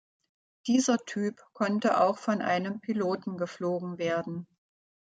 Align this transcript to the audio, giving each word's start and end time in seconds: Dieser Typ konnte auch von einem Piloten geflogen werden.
Dieser 0.65 0.97
Typ 1.05 1.39
konnte 1.53 1.99
auch 2.01 2.17
von 2.17 2.41
einem 2.41 2.79
Piloten 2.79 3.37
geflogen 3.37 3.99
werden. 3.99 4.47